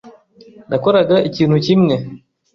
Nakoraga 0.69 1.15
ikintu 1.29 1.55
kimwe. 1.65 1.95